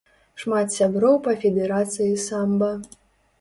[0.43, 2.73] Шмат сяброў па федэрацыі самба.